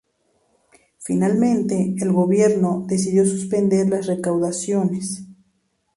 [0.97, 5.27] Finalmente, el gobierno decidió suspender las recaudaciones.